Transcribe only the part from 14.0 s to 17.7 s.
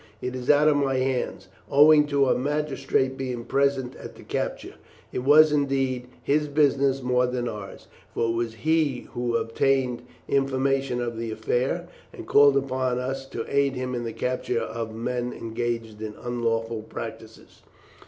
the capture of men engaged in unlawful practices.